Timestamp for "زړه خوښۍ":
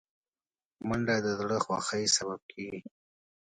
1.39-2.05